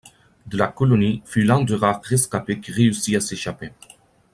[0.47, 3.71] De la Colonie fut l'un des rares rescapés qui réussit à s'échapper.